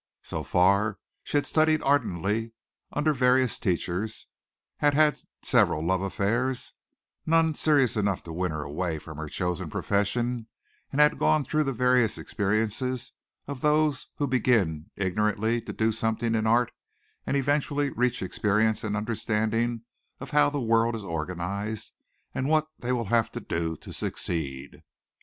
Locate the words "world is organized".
20.59-21.93